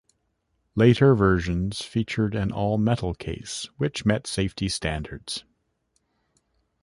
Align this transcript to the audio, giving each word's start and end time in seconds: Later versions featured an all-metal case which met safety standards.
Later 0.73 1.13
versions 1.13 1.83
featured 1.83 2.33
an 2.33 2.51
all-metal 2.51 3.13
case 3.13 3.69
which 3.77 4.03
met 4.03 4.25
safety 4.25 4.67
standards. 4.67 5.43